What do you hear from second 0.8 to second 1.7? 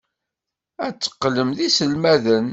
Ad teqqlem d